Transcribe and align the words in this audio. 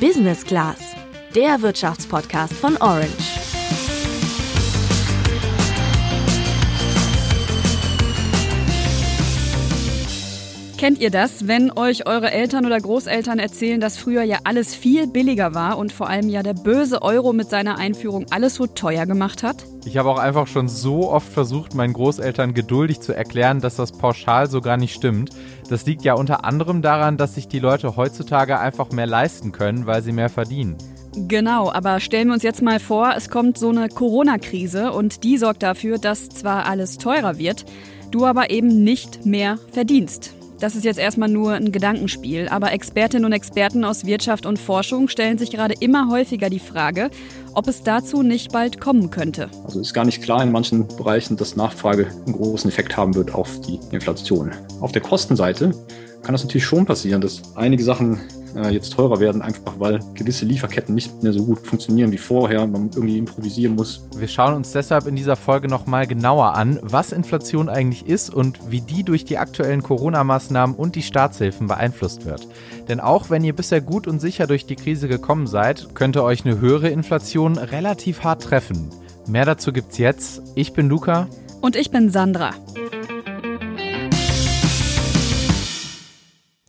Business 0.00 0.44
Class, 0.44 0.94
der 1.34 1.62
Wirtschaftspodcast 1.62 2.52
von 2.52 2.76
Orange. 2.76 3.46
Kennt 10.76 11.00
ihr 11.00 11.10
das, 11.10 11.48
wenn 11.48 11.72
euch 11.72 12.06
eure 12.06 12.30
Eltern 12.30 12.66
oder 12.66 12.78
Großeltern 12.78 13.38
erzählen, 13.38 13.80
dass 13.80 13.96
früher 13.96 14.22
ja 14.22 14.40
alles 14.44 14.74
viel 14.74 15.06
billiger 15.06 15.54
war 15.54 15.78
und 15.78 15.90
vor 15.90 16.10
allem 16.10 16.28
ja 16.28 16.42
der 16.42 16.52
böse 16.52 17.00
Euro 17.00 17.32
mit 17.32 17.48
seiner 17.48 17.78
Einführung 17.78 18.26
alles 18.30 18.56
so 18.56 18.66
teuer 18.66 19.06
gemacht 19.06 19.42
hat? 19.42 19.64
Ich 19.86 19.96
habe 19.96 20.10
auch 20.10 20.18
einfach 20.18 20.46
schon 20.46 20.68
so 20.68 21.10
oft 21.10 21.32
versucht, 21.32 21.74
meinen 21.74 21.94
Großeltern 21.94 22.52
geduldig 22.52 23.00
zu 23.00 23.14
erklären, 23.14 23.60
dass 23.60 23.76
das 23.76 23.92
pauschal 23.92 24.50
so 24.50 24.60
gar 24.60 24.76
nicht 24.76 24.92
stimmt. 24.92 25.30
Das 25.68 25.86
liegt 25.86 26.02
ja 26.02 26.14
unter 26.14 26.44
anderem 26.44 26.82
daran, 26.82 27.16
dass 27.16 27.34
sich 27.34 27.48
die 27.48 27.58
Leute 27.58 27.96
heutzutage 27.96 28.58
einfach 28.58 28.90
mehr 28.90 29.06
leisten 29.06 29.52
können, 29.52 29.86
weil 29.86 30.02
sie 30.02 30.12
mehr 30.12 30.28
verdienen. 30.28 30.76
Genau, 31.16 31.72
aber 31.72 31.98
stellen 32.00 32.28
wir 32.28 32.34
uns 32.34 32.42
jetzt 32.42 32.62
mal 32.62 32.78
vor, 32.78 33.14
es 33.16 33.30
kommt 33.30 33.58
so 33.58 33.70
eine 33.70 33.88
Corona-Krise 33.88 34.92
und 34.92 35.24
die 35.24 35.38
sorgt 35.38 35.62
dafür, 35.62 35.98
dass 35.98 36.28
zwar 36.28 36.66
alles 36.66 36.98
teurer 36.98 37.38
wird, 37.38 37.64
du 38.10 38.26
aber 38.26 38.50
eben 38.50 38.84
nicht 38.84 39.24
mehr 39.24 39.58
verdienst. 39.72 40.35
Das 40.58 40.74
ist 40.74 40.84
jetzt 40.84 40.98
erstmal 40.98 41.28
nur 41.28 41.52
ein 41.52 41.70
Gedankenspiel, 41.70 42.48
aber 42.48 42.72
Expertinnen 42.72 43.26
und 43.26 43.32
Experten 43.32 43.84
aus 43.84 44.06
Wirtschaft 44.06 44.46
und 44.46 44.58
Forschung 44.58 45.08
stellen 45.08 45.36
sich 45.36 45.50
gerade 45.50 45.74
immer 45.80 46.10
häufiger 46.10 46.48
die 46.48 46.60
Frage, 46.60 47.10
ob 47.52 47.68
es 47.68 47.82
dazu 47.82 48.22
nicht 48.22 48.52
bald 48.52 48.80
kommen 48.80 49.10
könnte. 49.10 49.50
Also 49.64 49.80
ist 49.80 49.92
gar 49.92 50.06
nicht 50.06 50.22
klar 50.22 50.42
in 50.42 50.50
manchen 50.50 50.88
Bereichen, 50.88 51.36
dass 51.36 51.56
Nachfrage 51.56 52.06
einen 52.24 52.34
großen 52.34 52.70
Effekt 52.70 52.96
haben 52.96 53.14
wird 53.14 53.34
auf 53.34 53.60
die 53.60 53.78
Inflation. 53.92 54.50
Auf 54.80 54.92
der 54.92 55.02
Kostenseite 55.02 55.72
kann 56.22 56.32
das 56.32 56.42
natürlich 56.42 56.64
schon 56.64 56.86
passieren, 56.86 57.20
dass 57.20 57.54
einige 57.54 57.84
Sachen 57.84 58.18
äh, 58.56 58.70
jetzt 58.70 58.92
teurer 58.92 59.20
werden, 59.20 59.42
einfach 59.42 59.74
weil 59.78 60.00
gewisse 60.14 60.44
Lieferketten 60.44 60.94
nicht 60.94 61.22
mehr 61.22 61.32
so 61.32 61.44
gut 61.44 61.66
funktionieren 61.66 62.12
wie 62.12 62.18
vorher, 62.18 62.66
man 62.66 62.90
irgendwie 62.94 63.18
improvisieren 63.18 63.74
muss. 63.74 64.06
Wir 64.16 64.28
schauen 64.28 64.54
uns 64.54 64.72
deshalb 64.72 65.06
in 65.06 65.16
dieser 65.16 65.36
Folge 65.36 65.68
nochmal 65.68 66.06
genauer 66.06 66.54
an, 66.54 66.78
was 66.82 67.12
Inflation 67.12 67.68
eigentlich 67.68 68.06
ist 68.06 68.32
und 68.32 68.70
wie 68.70 68.80
die 68.80 69.04
durch 69.04 69.24
die 69.24 69.38
aktuellen 69.38 69.82
Corona-Maßnahmen 69.82 70.76
und 70.76 70.96
die 70.96 71.02
Staatshilfen 71.02 71.66
beeinflusst 71.66 72.24
wird. 72.24 72.46
Denn 72.88 73.00
auch 73.00 73.30
wenn 73.30 73.44
ihr 73.44 73.54
bisher 73.54 73.80
gut 73.80 74.06
und 74.06 74.20
sicher 74.20 74.46
durch 74.46 74.66
die 74.66 74.76
Krise 74.76 75.08
gekommen 75.08 75.46
seid, 75.46 75.94
könnte 75.94 76.22
euch 76.22 76.44
eine 76.44 76.60
höhere 76.60 76.88
Inflation 76.88 77.58
relativ 77.58 78.24
hart 78.24 78.42
treffen. 78.42 78.90
Mehr 79.26 79.44
dazu 79.44 79.72
gibt's 79.72 79.98
jetzt. 79.98 80.42
Ich 80.54 80.72
bin 80.72 80.88
Luca. 80.88 81.28
Und 81.60 81.74
ich 81.74 81.90
bin 81.90 82.10
Sandra. 82.10 82.52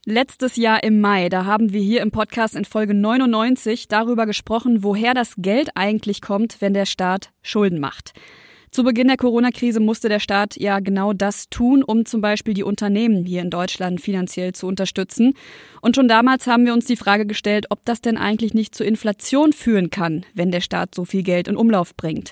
Letztes 0.10 0.56
Jahr 0.56 0.86
im 0.86 1.02
Mai, 1.02 1.28
da 1.28 1.44
haben 1.44 1.74
wir 1.74 1.82
hier 1.82 2.00
im 2.00 2.12
Podcast 2.12 2.56
in 2.56 2.64
Folge 2.64 2.94
99 2.94 3.90
darüber 3.90 4.26
gesprochen, 4.26 4.82
woher 4.82 5.14
das 5.14 5.34
Geld 5.36 5.72
eigentlich 5.76 6.22
kommt, 6.22 6.62
wenn 6.62 6.74
der 6.74 6.86
Staat 6.86 7.32
Schulden 7.42 7.82
macht. 7.82 8.14
Zu 8.72 8.86
Beginn 8.86 9.08
der 9.08 9.18
Corona-Krise 9.18 9.82
musste 9.82 10.08
der 10.08 10.22
Staat 10.22 10.56
ja 10.56 10.80
genau 10.80 11.12
das 11.12 11.50
tun, 11.50 11.84
um 11.84 12.06
zum 12.06 12.22
Beispiel 12.22 12.54
die 12.54 12.64
Unternehmen 12.64 13.26
hier 13.26 13.42
in 13.42 13.50
Deutschland 13.50 14.00
finanziell 14.00 14.54
zu 14.54 14.68
unterstützen. 14.68 15.34
Und 15.82 15.98
schon 15.98 16.08
damals 16.08 16.48
haben 16.48 16.66
wir 16.66 16.72
uns 16.72 16.86
die 16.86 16.96
Frage 16.96 17.26
gestellt, 17.26 17.66
ob 17.70 17.84
das 17.84 18.00
denn 18.00 18.18
eigentlich 18.18 18.54
nicht 18.54 18.76
zu 18.76 18.86
Inflation 18.86 19.52
führen 19.52 19.90
kann, 19.90 20.26
wenn 20.34 20.52
der 20.52 20.62
Staat 20.62 20.96
so 20.96 21.04
viel 21.04 21.24
Geld 21.24 21.50
in 21.50 21.58
Umlauf 21.58 21.98
bringt. 21.98 22.32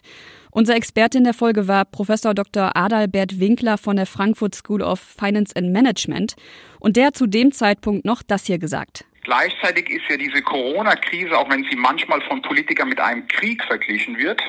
Unser 0.55 0.77
Experte 0.77 1.17
in 1.17 1.25
der 1.25 1.33
Folge 1.33 1.67
war 1.67 1.83
Professor 1.83 2.33
Dr. 2.33 2.77
Adalbert 2.77 3.41
Winkler 3.41 3.77
von 3.77 3.97
der 3.97 4.05
Frankfurt 4.05 4.55
School 4.55 4.81
of 4.81 5.01
Finance 5.01 5.53
and 5.53 5.73
Management. 5.73 6.37
Und 6.79 6.95
der 6.95 7.07
hat 7.07 7.17
zu 7.17 7.27
dem 7.27 7.51
Zeitpunkt 7.51 8.05
noch 8.05 8.23
das 8.23 8.45
hier 8.45 8.57
gesagt. 8.57 9.03
Gleichzeitig 9.23 9.89
ist 9.89 10.03
ja 10.09 10.15
diese 10.15 10.41
Corona-Krise, 10.41 11.37
auch 11.37 11.49
wenn 11.49 11.65
sie 11.69 11.75
manchmal 11.75 12.21
von 12.21 12.41
Politikern 12.41 12.87
mit 12.87 13.01
einem 13.01 13.27
Krieg 13.27 13.65
verglichen 13.65 14.17
wird, 14.17 14.41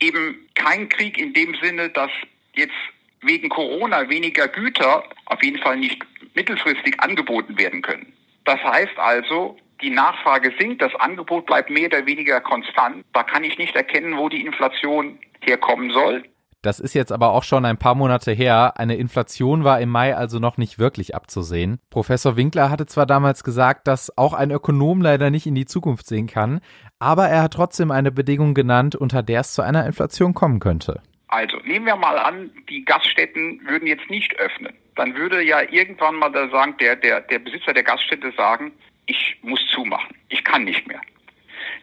eben 0.00 0.34
kein 0.56 0.88
Krieg 0.88 1.16
in 1.16 1.32
dem 1.32 1.54
Sinne, 1.62 1.90
dass 1.90 2.10
jetzt 2.56 2.74
wegen 3.20 3.48
Corona 3.48 4.08
weniger 4.08 4.48
Güter 4.48 5.04
auf 5.26 5.44
jeden 5.44 5.62
Fall 5.62 5.76
nicht 5.76 6.02
mittelfristig 6.34 6.98
angeboten 6.98 7.56
werden 7.56 7.82
können. 7.82 8.12
Das 8.46 8.58
heißt 8.64 8.98
also, 8.98 9.56
die 9.82 9.90
Nachfrage 9.90 10.52
sinkt, 10.58 10.82
das 10.82 10.94
Angebot 10.96 11.46
bleibt 11.46 11.70
mehr 11.70 11.86
oder 11.86 12.06
weniger 12.06 12.40
konstant. 12.40 13.04
Da 13.12 13.22
kann 13.22 13.44
ich 13.44 13.58
nicht 13.58 13.76
erkennen, 13.76 14.16
wo 14.16 14.28
die 14.28 14.44
Inflation 14.44 15.18
herkommen 15.40 15.90
soll. 15.90 16.24
Das 16.62 16.78
ist 16.78 16.94
jetzt 16.94 17.10
aber 17.10 17.32
auch 17.32 17.42
schon 17.42 17.64
ein 17.64 17.76
paar 17.76 17.96
Monate 17.96 18.30
her. 18.30 18.74
Eine 18.76 18.94
Inflation 18.94 19.64
war 19.64 19.80
im 19.80 19.88
Mai 19.88 20.14
also 20.14 20.38
noch 20.38 20.58
nicht 20.58 20.78
wirklich 20.78 21.12
abzusehen. 21.12 21.80
Professor 21.90 22.36
Winkler 22.36 22.70
hatte 22.70 22.86
zwar 22.86 23.04
damals 23.04 23.42
gesagt, 23.42 23.88
dass 23.88 24.16
auch 24.16 24.32
ein 24.32 24.52
Ökonom 24.52 25.02
leider 25.02 25.30
nicht 25.30 25.46
in 25.46 25.56
die 25.56 25.66
Zukunft 25.66 26.06
sehen 26.06 26.28
kann, 26.28 26.60
aber 27.00 27.26
er 27.26 27.42
hat 27.42 27.54
trotzdem 27.54 27.90
eine 27.90 28.12
Bedingung 28.12 28.54
genannt, 28.54 28.94
unter 28.94 29.24
der 29.24 29.40
es 29.40 29.54
zu 29.54 29.62
einer 29.62 29.84
Inflation 29.86 30.34
kommen 30.34 30.60
könnte. 30.60 31.02
Also 31.26 31.56
nehmen 31.64 31.86
wir 31.86 31.96
mal 31.96 32.16
an, 32.16 32.52
die 32.68 32.84
Gaststätten 32.84 33.60
würden 33.66 33.88
jetzt 33.88 34.08
nicht 34.08 34.38
öffnen. 34.38 34.72
Dann 34.94 35.16
würde 35.16 35.42
ja 35.42 35.62
irgendwann 35.62 36.14
mal 36.14 36.30
der, 36.30 36.48
sagen, 36.50 36.76
der, 36.78 36.94
der, 36.94 37.22
der 37.22 37.40
Besitzer 37.40 37.72
der 37.72 37.82
Gaststätte 37.82 38.32
sagen, 38.36 38.70
ich 39.06 39.38
muss 39.42 39.64
zumachen, 39.68 40.16
ich 40.28 40.44
kann 40.44 40.64
nicht 40.64 40.86
mehr. 40.86 41.00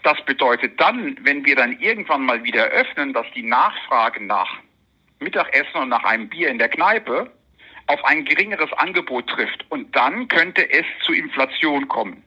Das 0.03 0.23
bedeutet 0.25 0.79
dann, 0.79 1.17
wenn 1.21 1.45
wir 1.45 1.55
dann 1.55 1.79
irgendwann 1.79 2.25
mal 2.25 2.43
wieder 2.43 2.65
öffnen, 2.65 3.13
dass 3.13 3.25
die 3.35 3.43
Nachfrage 3.43 4.23
nach 4.23 4.49
Mittagessen 5.19 5.75
und 5.75 5.89
nach 5.89 6.03
einem 6.03 6.29
Bier 6.29 6.49
in 6.49 6.59
der 6.59 6.69
Kneipe 6.69 7.31
auf 7.87 8.03
ein 8.05 8.23
geringeres 8.23 8.71
Angebot 8.73 9.27
trifft. 9.27 9.65
Und 9.69 9.95
dann 9.95 10.27
könnte 10.27 10.69
es 10.71 10.85
zu 11.03 11.11
Inflation 11.11 11.87
kommen. 11.87 12.23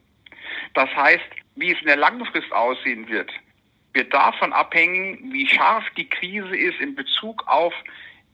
Das 0.73 0.89
heißt, 0.95 1.23
wie 1.55 1.71
es 1.71 1.79
in 1.79 1.87
der 1.87 1.97
Langfrist 1.97 2.51
aussehen 2.51 3.07
wird, 3.09 3.31
wird 3.93 4.13
davon 4.13 4.53
abhängen, 4.53 5.31
wie 5.31 5.47
scharf 5.47 5.85
die 5.97 6.09
Krise 6.09 6.55
ist 6.55 6.79
in 6.79 6.95
Bezug 6.95 7.47
auf 7.47 7.73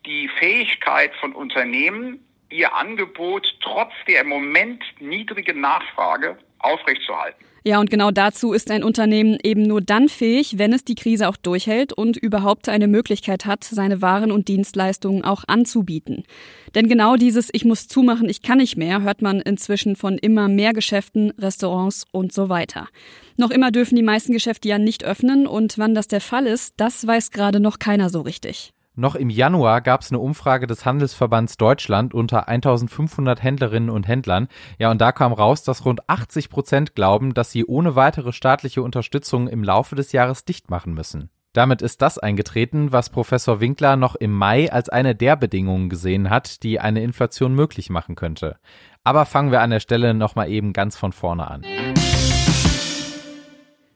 die 0.06 0.30
Fähigkeit 0.40 1.14
von 1.16 1.34
Unternehmen, 1.34 2.26
ihr 2.50 2.74
Angebot 2.74 3.58
trotz 3.62 3.94
der 4.08 4.22
im 4.22 4.30
Moment 4.30 4.84
niedrigen 5.00 5.62
Nachfrage 5.62 6.38
aufrechtzuerhalten. 6.60 7.46
Ja, 7.66 7.80
und 7.80 7.92
genau 7.92 8.10
dazu 8.12 8.54
ist 8.54 8.72
ein 8.72 8.84
Unternehmen 8.84 9.38
eben 9.44 9.64
nur 9.64 9.82
dann 9.82 10.08
fähig, 10.08 10.58
wenn 10.58 10.72
es 10.72 10.86
die 10.86 10.96
Krise 10.96 11.28
auch 11.28 11.36
durchhält 11.36 11.92
und 11.92 12.16
überhaupt 12.16 12.70
eine 12.70 12.88
Möglichkeit 12.88 13.46
hat, 13.46 13.64
seine 13.66 14.02
Waren 14.02 14.32
und 14.32 14.48
Dienstleistungen 14.48 15.26
auch 15.26 15.44
anzubieten. 15.48 16.24
Denn 16.74 16.88
genau 16.88 17.18
dieses 17.18 17.50
Ich 17.52 17.66
muss 17.66 17.88
zumachen, 17.88 18.30
ich 18.30 18.42
kann 18.42 18.60
nicht 18.60 18.78
mehr 18.78 19.02
hört 19.02 19.22
man 19.22 19.42
inzwischen 19.42 19.96
von 19.96 20.18
immer 20.18 20.48
mehr 20.48 20.74
Geschäften, 20.74 21.32
Restaurants 21.38 22.06
und 22.12 22.32
so 22.32 22.48
weiter. 22.48 22.88
Noch 23.36 23.52
immer 23.52 23.72
dürfen 23.72 23.96
die 23.96 24.04
meisten 24.04 24.32
Geschäfte 24.32 24.70
ja 24.70 24.78
nicht 24.78 25.04
öffnen 25.04 25.46
und 25.46 25.78
wann 25.78 25.96
das 25.96 26.08
der 26.08 26.22
Fall 26.22 26.48
ist, 26.48 26.76
das 26.78 27.06
weiß 27.06 27.32
gerade 27.32 27.60
noch 27.60 27.80
keiner 27.80 28.10
so 28.10 28.22
richtig. 28.22 28.74
Noch 29.00 29.16
im 29.16 29.30
Januar 29.30 29.80
gab 29.80 30.02
es 30.02 30.12
eine 30.12 30.20
Umfrage 30.20 30.68
des 30.68 30.86
Handelsverbands 30.86 31.56
Deutschland 31.56 32.14
unter 32.14 32.50
1500 32.50 33.42
Händlerinnen 33.42 33.90
und 33.90 34.10
Händlern. 34.10 34.50
Ja, 34.78 34.92
und 34.92 35.00
da 35.00 35.14
kam 35.14 35.32
raus, 35.32 35.64
dass 35.64 35.86
rund 35.86 36.10
80 36.10 36.50
Prozent 36.50 36.96
glauben, 36.96 37.34
dass 37.34 37.50
sie 37.50 37.64
ohne 37.64 37.96
weitere 37.96 38.34
staatliche 38.34 38.84
Unterstützung 38.84 39.48
im 39.48 39.64
Laufe 39.64 39.96
des 39.96 40.12
Jahres 40.12 40.44
dicht 40.44 40.70
machen 40.70 40.94
müssen. 40.94 41.30
Damit 41.54 41.82
ist 41.82 42.02
das 42.02 42.18
eingetreten, 42.18 42.92
was 42.92 43.10
Professor 43.10 43.62
Winkler 43.62 43.96
noch 43.96 44.16
im 44.16 44.34
Mai 44.34 44.70
als 44.70 44.90
eine 44.90 45.16
der 45.16 45.38
Bedingungen 45.38 45.88
gesehen 45.88 46.30
hat, 46.30 46.62
die 46.64 46.82
eine 46.82 47.02
Inflation 47.02 47.56
möglich 47.56 47.90
machen 47.90 48.16
könnte. 48.16 48.58
Aber 49.06 49.26
fangen 49.26 49.54
wir 49.54 49.62
an 49.62 49.70
der 49.70 49.80
Stelle 49.80 50.14
nochmal 50.14 50.50
eben 50.50 50.74
ganz 50.74 50.98
von 50.98 51.14
vorne 51.14 51.50
an. 51.50 51.64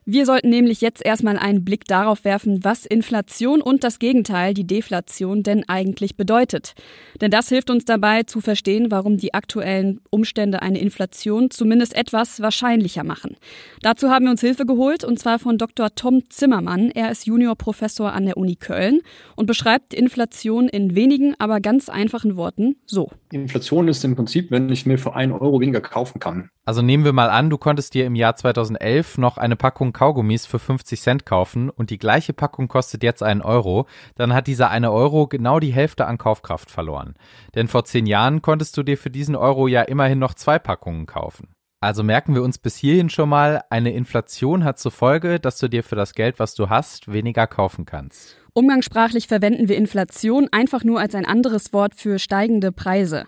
Wir 0.06 0.26
sollten 0.26 0.50
nämlich 0.50 0.82
jetzt 0.82 1.06
erstmal 1.06 1.38
einen 1.38 1.64
Blick 1.64 1.86
darauf 1.86 2.26
werfen, 2.26 2.60
was 2.66 2.86
Inflation 2.86 3.62
und 3.62 3.86
das 3.86 4.00
Gegenteil, 4.00 4.54
die 4.54 4.68
Deflation, 4.68 5.44
denn 5.44 5.64
eigentlich 5.70 6.18
bedeutet. 6.18 6.74
Denn 7.22 7.32
das 7.32 7.48
hilft 7.48 7.70
uns 7.70 7.86
dabei 7.86 8.24
zu 8.24 8.42
verstehen, 8.42 8.92
warum 8.92 9.16
die 9.16 9.34
aktuellen 9.34 10.02
Umstände 10.10 10.62
eine 10.62 10.80
Inflation 10.80 11.52
zumindest 11.52 11.96
etwas 11.96 12.42
wahrscheinlicher 12.42 13.06
machen. 13.06 13.38
Dazu 13.82 14.10
haben 14.10 14.26
wir 14.26 14.32
uns 14.32 14.42
Hilfe 14.42 14.66
geholt 14.66 15.06
und 15.06 15.20
zwar 15.20 15.40
von 15.40 15.58
Dr. 15.58 15.96
Tom 15.96 16.24
Zimmermann. 16.30 16.92
Er 16.92 17.10
ist 17.10 17.26
Juniorprofessor 17.26 18.12
an 18.12 18.26
der 18.26 18.36
Uni 18.36 18.58
Köln 18.58 19.00
und 19.38 19.46
beschreibt 19.46 19.94
Inflation 19.94 20.68
in 20.68 20.96
wenigen, 20.96 21.34
aber 21.40 21.62
ganz 21.62 21.88
einfachen 21.88 22.36
Worten 22.36 22.76
so. 22.86 23.10
Inflation 23.32 23.88
ist 23.88 24.04
im 24.04 24.18
Prinzip, 24.18 24.52
wenn 24.52 24.68
ich 24.68 24.86
mir 24.86 24.98
für 24.98 25.16
einen 25.16 25.32
Euro 25.32 25.62
weniger 25.62 25.80
kaufen 25.80 26.20
kann. 26.20 26.50
Also 26.66 26.82
nehmen 26.82 27.04
wir 27.04 27.12
mal 27.12 27.30
an, 27.30 27.50
du 27.50 27.58
konntest 27.58 27.94
dir 27.94 28.06
im 28.06 28.16
Jahr 28.16 28.36
2011 28.36 29.18
noch 29.18 29.38
eine 29.38 29.58
Packung 29.58 29.93
Kaugummis 29.94 30.46
für 30.46 30.60
50 30.60 31.02
Cent 31.02 31.26
kaufen 31.26 31.70
und 31.70 31.90
die 31.90 31.98
gleiche 31.98 32.34
Packung 32.34 32.68
kostet 32.68 33.04
jetzt 33.04 33.24
einen 33.24 33.42
Euro, 33.42 33.88
dann 34.16 34.34
hat 34.34 34.48
dieser 34.48 34.70
eine 34.70 34.92
Euro 34.92 35.28
genau 35.28 35.60
die 35.60 35.72
Hälfte 35.74 36.06
an 36.06 36.18
Kaufkraft 36.18 36.70
verloren. 36.70 37.14
Denn 37.56 37.68
vor 37.68 37.86
zehn 37.86 38.06
Jahren 38.06 38.42
konntest 38.42 38.76
du 38.78 38.84
dir 38.84 38.98
für 38.98 39.10
diesen 39.10 39.36
Euro 39.36 39.68
ja 39.68 39.84
immerhin 39.84 40.20
noch 40.20 40.34
zwei 40.34 40.60
Packungen 40.60 41.06
kaufen. 41.06 41.56
Also 41.84 42.02
merken 42.02 42.34
wir 42.34 42.44
uns 42.44 42.60
bis 42.60 42.78
hierhin 42.78 43.10
schon 43.10 43.28
mal, 43.28 43.62
eine 43.70 43.92
Inflation 43.92 44.64
hat 44.64 44.80
zur 44.80 44.92
Folge, 44.92 45.40
dass 45.40 45.58
du 45.58 45.68
dir 45.68 45.84
für 45.84 45.98
das 45.98 46.14
Geld, 46.14 46.40
was 46.40 46.56
du 46.56 46.70
hast, 46.70 47.12
weniger 47.12 47.46
kaufen 47.46 47.86
kannst. 47.86 48.38
Umgangssprachlich 48.54 49.28
verwenden 49.28 49.68
wir 49.68 49.76
Inflation 49.76 50.48
einfach 50.52 50.86
nur 50.86 51.02
als 51.02 51.14
ein 51.14 51.26
anderes 51.26 51.74
Wort 51.74 51.96
für 51.96 52.20
steigende 52.20 52.72
Preise. 52.72 53.26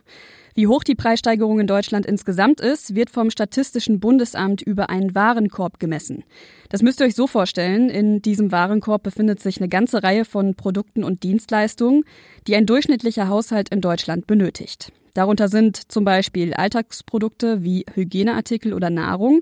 Wie 0.57 0.68
hoch 0.68 0.86
die 0.86 0.96
Preissteigerung 0.96 1.60
in 1.60 1.68
Deutschland 1.68 2.06
insgesamt 2.06 2.62
ist, 2.62 2.96
wird 2.96 3.10
vom 3.10 3.30
Statistischen 3.30 4.00
Bundesamt 4.00 4.62
über 4.62 4.90
einen 4.90 5.13
Warenkorb 5.13 5.81
gemessen. 5.81 6.24
Das 6.69 6.81
müsst 6.81 7.02
ihr 7.02 7.07
euch 7.07 7.16
so 7.16 7.28
vorstellen. 7.28 7.90
In 7.90 8.22
diesem 8.22 8.54
Warenkorb 8.54 9.04
befindet 9.04 9.42
sich 9.42 9.60
eine 9.60 9.68
ganze 9.68 10.02
Reihe 10.02 10.24
von 10.24 10.56
Produkten 10.56 11.04
und 11.04 11.24
Dienstleistungen, 11.24 12.06
die 12.48 12.56
ein 12.56 12.66
durchschnittlicher 12.66 13.28
Haushalt 13.28 13.68
in 13.68 13.81
Deutschland 13.81 14.28
benötigt. 14.28 14.94
Darunter 15.13 15.50
sind 15.50 15.92
zum 15.92 16.06
Beispiel 16.06 16.54
Alltagsprodukte 16.54 17.66
wie 17.66 17.86
Hygieneartikel 17.94 18.74
oder 18.74 18.90
Nahrung, 18.90 19.42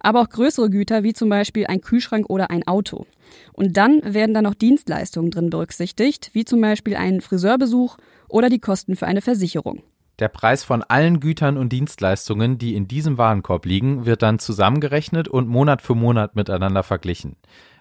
aber 0.00 0.22
auch 0.22 0.30
größere 0.30 0.70
Güter 0.70 1.02
wie 1.02 1.12
zum 1.12 1.28
Beispiel 1.28 1.66
ein 1.66 1.82
Kühlschrank 1.82 2.30
oder 2.30 2.50
ein 2.50 2.66
Auto. 2.66 3.04
Und 3.52 3.76
dann 3.76 4.00
werden 4.02 4.32
da 4.34 4.40
noch 4.40 4.54
Dienstleistungen 4.54 5.30
drin 5.30 5.50
berücksichtigt, 5.50 6.30
wie 6.32 6.46
zum 6.46 6.62
Beispiel 6.62 6.96
ein 6.96 7.20
Friseurbesuch 7.20 7.98
oder 8.30 8.48
die 8.48 8.60
Kosten 8.60 8.96
für 8.96 9.06
eine 9.06 9.20
Versicherung. 9.20 9.82
Der 10.20 10.28
Preis 10.28 10.62
von 10.62 10.84
allen 10.84 11.18
Gütern 11.18 11.56
und 11.56 11.70
Dienstleistungen, 11.70 12.56
die 12.56 12.76
in 12.76 12.86
diesem 12.86 13.18
Warenkorb 13.18 13.66
liegen, 13.66 14.06
wird 14.06 14.22
dann 14.22 14.38
zusammengerechnet 14.38 15.26
und 15.26 15.48
Monat 15.48 15.82
für 15.82 15.96
Monat 15.96 16.36
miteinander 16.36 16.84
verglichen. 16.84 17.36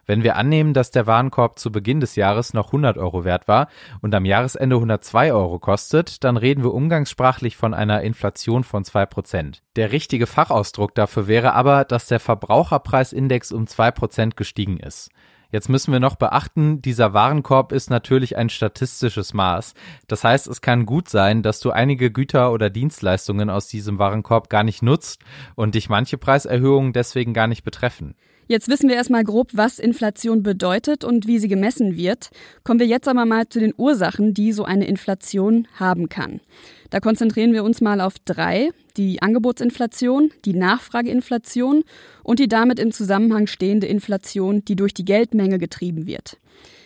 Wenn 0.06 0.24
wir 0.24 0.36
annehmen, 0.36 0.74
dass 0.74 0.92
der 0.92 1.08
Warenkorb 1.08 1.60
zu 1.60 1.72
Beginn 1.72 2.00
des 2.00 2.16
Jahres 2.16 2.54
noch 2.54 2.68
100 2.68 2.98
Euro 2.98 3.24
wert 3.24 3.48
war 3.48 3.68
und 4.02 4.14
am 4.16 4.26
Jahresende 4.26 4.76
102 4.76 5.32
Euro 5.32 5.60
kostet, 5.60 6.24
dann 6.24 6.36
reden 6.36 6.64
wir 6.64 6.74
umgangssprachlich 6.74 7.56
von 7.56 7.74
einer 7.74 8.02
Inflation 8.02 8.64
von 8.64 8.84
2%. 8.84 9.62
Der 9.76 9.92
richtige 9.92 10.28
Fachausdruck 10.28 10.96
dafür 10.96 11.28
wäre 11.28 11.54
aber, 11.54 11.86
dass 11.86 12.08
der 12.08 12.20
Verbraucherpreisindex 12.20 13.52
um 13.52 13.66
2% 13.66 14.36
gestiegen 14.36 14.78
ist. 14.78 15.10
Jetzt 15.54 15.70
müssen 15.70 15.92
wir 15.92 16.00
noch 16.00 16.16
beachten, 16.16 16.82
dieser 16.82 17.14
Warenkorb 17.14 17.74
ist 17.74 17.92
natürlich 17.92 18.38
ein 18.38 18.50
statistisches 18.50 19.36
Maß. 19.36 19.76
Das 20.08 20.24
heißt, 20.24 20.48
es 20.48 20.62
kann 20.62 20.88
gut 20.88 21.10
sein, 21.10 21.44
dass 21.44 21.60
du 21.60 21.70
einige 21.70 22.10
Güter 22.10 22.52
oder 22.52 22.72
Dienstleistungen 22.72 23.52
aus 23.52 23.68
diesem 23.68 24.00
Warenkorb 24.00 24.50
gar 24.50 24.64
nicht 24.64 24.82
nutzt 24.82 25.22
und 25.54 25.76
dich 25.76 25.90
manche 25.90 26.18
Preiserhöhungen 26.18 26.92
deswegen 26.92 27.36
gar 27.36 27.46
nicht 27.46 27.64
betreffen. 27.64 28.16
Jetzt 28.48 28.68
wissen 28.68 28.90
wir 28.90 28.96
erstmal 28.96 29.24
grob, 29.24 29.52
was 29.54 29.80
Inflation 29.80 30.44
bedeutet 30.44 31.04
und 31.04 31.28
wie 31.28 31.40
sie 31.40 31.48
gemessen 31.48 31.96
wird. 31.96 32.30
Kommen 32.64 32.80
wir 32.80 32.88
jetzt 32.88 33.08
aber 33.08 33.26
mal 33.26 33.48
zu 33.48 33.60
den 33.60 33.74
Ursachen, 33.76 34.34
die 34.34 34.52
so 34.52 34.66
eine 34.66 34.86
Inflation 34.86 35.68
haben 35.76 36.10
kann. 36.10 36.42
Da 36.90 37.00
konzentrieren 37.00 37.54
wir 37.54 37.64
uns 37.64 37.82
mal 37.82 38.02
auf 38.02 38.16
drei. 38.26 38.70
Die 38.98 39.22
Angebotsinflation, 39.22 40.32
die 40.46 40.54
Nachfrageinflation 40.54 41.84
und 42.24 42.40
die 42.40 42.48
damit 42.48 42.80
im 42.80 42.92
Zusammenhang 42.92 43.48
stehende 43.48 43.88
Inflation, 43.88 44.64
die 44.66 44.76
durch 44.76 44.94
die 44.94 45.06
Geldmenge 45.06 45.58
getrieben 45.58 46.06
wird. 46.06 46.38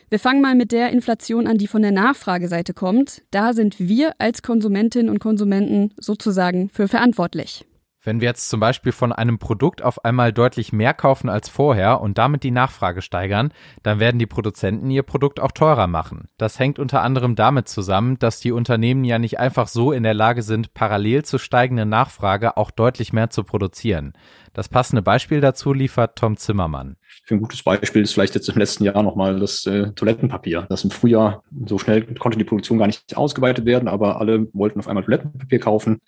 Wir 0.09 0.19
fangen 0.19 0.41
mal 0.41 0.55
mit 0.55 0.71
der 0.71 0.91
Inflation 0.91 1.47
an, 1.47 1.57
die 1.57 1.67
von 1.67 1.81
der 1.81 1.91
Nachfrageseite 1.91 2.73
kommt. 2.73 3.23
Da 3.31 3.51
sind 3.51 3.77
wir 3.77 4.13
als 4.19 4.41
Konsumentinnen 4.41 5.09
und 5.09 5.19
Konsumenten 5.19 5.91
sozusagen 5.99 6.69
für 6.69 6.87
verantwortlich. 6.87 7.66
Wenn 8.07 8.21
wir 8.21 8.29
jetzt 8.29 8.47
zum 8.47 8.61
Beispiel 8.61 8.93
von 8.93 9.11
einem 9.11 9.37
Produkt 9.37 9.81
auf 9.81 10.05
einmal 10.05 10.31
deutlich 10.31 10.71
mehr 10.71 10.93
kaufen 10.93 11.27
als 11.27 11.49
vorher 11.49 11.99
und 11.99 12.17
damit 12.17 12.43
die 12.43 12.51
Nachfrage 12.51 13.01
steigern, 13.01 13.51
dann 13.83 13.99
werden 13.99 14.17
die 14.17 14.25
Produzenten 14.25 14.89
ihr 14.89 15.03
Produkt 15.03 15.41
auch 15.41 15.51
teurer 15.51 15.87
machen. 15.87 16.29
Das 16.37 16.57
hängt 16.57 16.79
unter 16.79 17.01
anderem 17.01 17.35
damit 17.35 17.67
zusammen, 17.67 18.17
dass 18.17 18.39
die 18.39 18.53
Unternehmen 18.53 19.03
ja 19.03 19.19
nicht 19.19 19.41
einfach 19.41 19.67
so 19.67 19.91
in 19.91 20.03
der 20.03 20.13
Lage 20.13 20.41
sind, 20.41 20.73
parallel 20.73 21.25
zur 21.25 21.39
steigenden 21.39 21.89
Nachfrage 21.89 22.55
auch 22.55 22.71
deutlich 22.71 23.11
mehr 23.11 23.29
zu 23.29 23.43
produzieren. 23.43 24.13
Das 24.53 24.69
passende 24.69 25.01
Beispiel 25.01 25.41
dazu 25.41 25.73
liefert 25.73 26.17
Tom 26.17 26.37
Zimmermann. 26.37 26.95
Für 27.25 27.35
ein 27.35 27.41
gutes 27.41 27.61
Beispiel 27.61 28.03
ist 28.03 28.13
vielleicht 28.13 28.35
jetzt 28.35 28.47
im 28.47 28.57
letzten 28.57 28.85
Jahr 28.85 29.03
nochmal 29.03 29.37
das 29.37 29.65
äh, 29.65 29.91
Toilettenpapier. 29.91 30.65
Das 30.69 30.85
im 30.85 30.91
Frühjahr 30.91 31.43
so 31.65 31.77
schnell 31.77 32.03
konnte 32.15 32.37
die 32.37 32.45
Produktion 32.45 32.77
gar 32.77 32.87
nicht 32.87 33.17
ausgeweitet 33.17 33.65
werden, 33.65 33.89
aber 33.89 34.21
alle 34.21 34.47
wollten 34.53 34.79
auf 34.79 34.87
einmal 34.87 35.03
Toilettenpapier 35.03 35.59
kaufen 35.59 35.99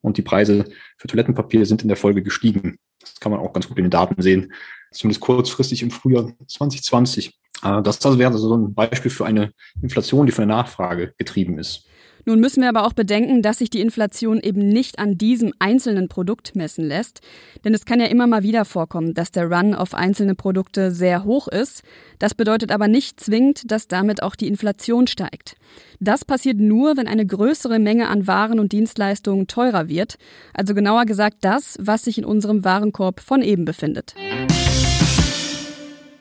und 0.00 0.16
die 0.16 0.22
Preise 0.22 0.64
für 0.96 1.08
Toilettenpapier 1.08 1.66
sind 1.66 1.82
in 1.82 1.88
der 1.88 1.96
Folge 1.96 2.22
gestiegen. 2.22 2.78
Das 3.00 3.20
kann 3.20 3.32
man 3.32 3.40
auch 3.40 3.52
ganz 3.52 3.68
gut 3.68 3.78
in 3.78 3.84
den 3.84 3.90
Daten 3.90 4.20
sehen, 4.22 4.52
zumindest 4.92 5.20
kurzfristig 5.20 5.82
im 5.82 5.90
Frühjahr 5.90 6.32
2020. 6.46 7.38
Äh, 7.62 7.82
das 7.82 8.04
wäre 8.04 8.32
also 8.32 8.48
so 8.48 8.56
ein 8.56 8.74
Beispiel 8.74 9.10
für 9.10 9.26
eine 9.26 9.52
Inflation, 9.82 10.26
die 10.26 10.32
von 10.32 10.48
der 10.48 10.56
Nachfrage 10.56 11.14
getrieben 11.18 11.58
ist. 11.58 11.88
Nun 12.28 12.40
müssen 12.40 12.60
wir 12.60 12.68
aber 12.68 12.84
auch 12.84 12.92
bedenken, 12.92 13.40
dass 13.40 13.56
sich 13.56 13.70
die 13.70 13.80
Inflation 13.80 14.38
eben 14.38 14.68
nicht 14.68 14.98
an 14.98 15.16
diesem 15.16 15.54
einzelnen 15.60 16.08
Produkt 16.08 16.54
messen 16.54 16.84
lässt. 16.84 17.22
Denn 17.64 17.72
es 17.72 17.86
kann 17.86 18.00
ja 18.00 18.06
immer 18.08 18.26
mal 18.26 18.42
wieder 18.42 18.66
vorkommen, 18.66 19.14
dass 19.14 19.32
der 19.32 19.50
Run 19.50 19.74
auf 19.74 19.94
einzelne 19.94 20.34
Produkte 20.34 20.90
sehr 20.90 21.24
hoch 21.24 21.48
ist. 21.48 21.82
Das 22.18 22.34
bedeutet 22.34 22.70
aber 22.70 22.86
nicht 22.86 23.18
zwingend, 23.18 23.70
dass 23.72 23.88
damit 23.88 24.22
auch 24.22 24.36
die 24.36 24.46
Inflation 24.46 25.06
steigt. 25.06 25.56
Das 26.00 26.26
passiert 26.26 26.58
nur, 26.58 26.98
wenn 26.98 27.08
eine 27.08 27.24
größere 27.24 27.78
Menge 27.78 28.08
an 28.08 28.26
Waren 28.26 28.60
und 28.60 28.72
Dienstleistungen 28.72 29.46
teurer 29.46 29.88
wird. 29.88 30.18
Also 30.52 30.74
genauer 30.74 31.06
gesagt 31.06 31.38
das, 31.40 31.78
was 31.80 32.04
sich 32.04 32.18
in 32.18 32.26
unserem 32.26 32.62
Warenkorb 32.62 33.20
von 33.20 33.40
eben 33.40 33.64
befindet. 33.64 34.14